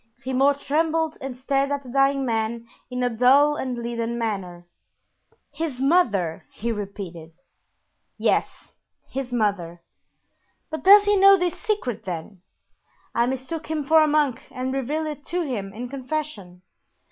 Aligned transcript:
Grimaud 0.23 0.59
trembled 0.61 1.15
and 1.21 1.37
stared 1.37 1.69
at 1.71 1.83
the 1.83 1.89
dying 1.89 2.25
man 2.25 2.67
in 2.89 3.03
a 3.03 3.09
dull 3.11 3.55
and 3.55 3.77
leaden 3.77 4.17
manner. 4.17 4.65
"His 5.51 5.79
mother!" 5.79 6.47
he 6.51 6.71
repeated. 6.71 7.33
"Yes, 8.17 8.73
his 9.11 9.31
mother." 9.31 9.83
"But 10.71 10.83
does 10.85 11.03
he 11.03 11.15
know 11.15 11.37
this 11.37 11.53
secret, 11.53 12.05
then?" 12.05 12.41
"I 13.13 13.27
mistook 13.27 13.67
him 13.67 13.83
for 13.83 14.01
a 14.03 14.07
monk 14.07 14.41
and 14.49 14.73
revealed 14.73 15.05
it 15.05 15.23
to 15.27 15.43
him 15.43 15.71
in 15.71 15.87
confession." 15.87 16.63